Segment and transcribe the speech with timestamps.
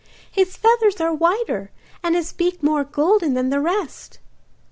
[0.31, 1.69] 'His feathers are whiter
[2.01, 4.17] and his beak more golden than the rest.